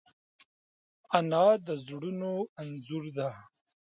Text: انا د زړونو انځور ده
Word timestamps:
انا 1.17 1.45
د 1.65 1.67
زړونو 1.85 2.33
انځور 2.61 3.03
ده 3.17 3.29